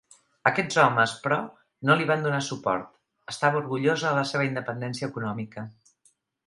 Aquests 0.51 0.77
homes, 0.83 1.13
però, 1.25 1.37
no 1.89 1.97
li 1.99 2.09
van 2.13 2.25
donar 2.29 2.41
suport; 2.47 2.91
estava 3.35 3.63
orgullosa 3.63 4.09
de 4.15 4.19
la 4.23 4.29
seva 4.35 4.51
independència 4.53 5.13
econòmica. 5.15 5.71